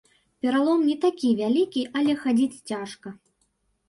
Пералом 0.43 0.79
не 0.85 0.95
такі 1.03 1.29
вялікі, 1.41 1.83
але 1.99 2.15
хадзіць 2.21 2.61
цяжка. 2.73 3.13